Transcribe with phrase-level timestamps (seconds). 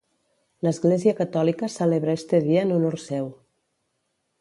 [0.67, 3.33] L'Església catòlica celebra este dia en honor seu.